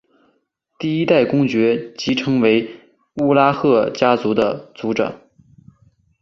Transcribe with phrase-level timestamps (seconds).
[0.79, 2.67] 第一代公爵即成为
[3.21, 5.21] 乌拉赫家族的族长。